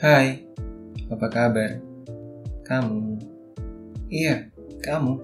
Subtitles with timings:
[0.00, 0.40] Hai,
[1.12, 1.76] apa kabar?
[2.64, 3.20] Kamu?
[4.08, 4.48] Iya,
[4.80, 5.20] kamu.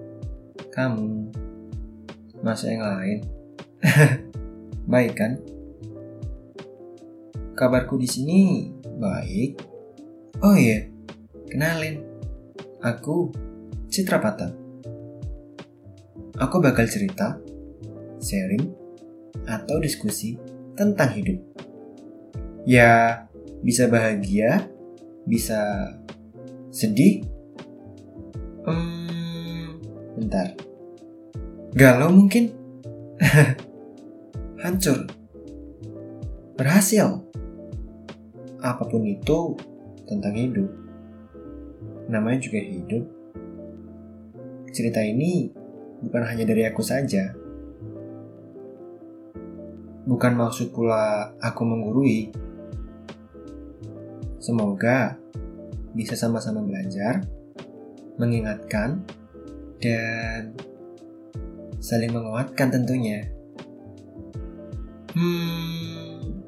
[0.69, 1.33] Kamu.
[2.45, 3.25] Masa yang lain?
[4.93, 5.41] baik kan?
[7.57, 8.69] Kabarku di sini
[9.01, 9.57] baik.
[10.45, 10.85] Oh iya,
[11.49, 12.05] kenalin.
[12.85, 13.33] Aku
[13.89, 14.53] Citra Pata.
[16.37, 17.33] Aku bakal cerita,
[18.21, 18.69] sharing,
[19.49, 20.37] atau diskusi
[20.77, 21.41] tentang hidup.
[22.69, 23.25] Ya,
[23.61, 24.69] bisa bahagia,
[25.27, 25.91] bisa
[26.71, 27.27] sedih.
[28.63, 29.79] Hmm,
[30.15, 30.55] bentar.
[31.75, 32.55] Galau mungkin?
[34.63, 35.05] Hancur.
[36.57, 37.21] Berhasil.
[38.63, 39.53] Apa pun itu
[40.07, 40.69] tentang hidup.
[42.07, 43.03] Namanya juga hidup.
[44.71, 45.51] Cerita ini
[46.01, 47.35] bukan hanya dari aku saja.
[50.07, 52.31] Bukan maksud pula aku menggurui,
[54.37, 55.17] Semoga
[55.97, 57.25] bisa sama-sama belajar,
[58.21, 59.01] mengingatkan,
[59.81, 60.53] dan
[61.81, 63.25] saling menguatkan tentunya.
[65.17, 66.41] Hmm,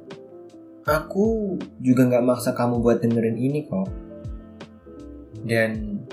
[0.86, 3.90] aku juga nggak maksa kamu buat dengerin ini kok.
[5.46, 6.04] Dan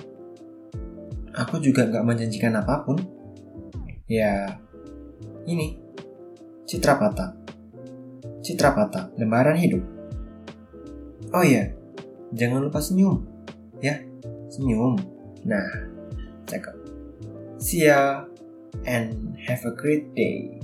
[1.36, 2.96] aku juga nggak menjanjikan apa pun.
[4.06, 4.56] Ya,
[5.44, 5.76] ini
[6.64, 7.34] Citra Pata.
[8.40, 9.95] Citra Pata, lembaran hidup.
[11.34, 11.74] Oh iya,
[12.34, 13.26] jangan lupa senyum.
[13.82, 13.98] Ya,
[14.52, 14.98] senyum.
[15.42, 15.66] Nah,
[16.46, 16.74] cakep.
[17.58, 18.26] See ya
[18.84, 20.60] and have a great day.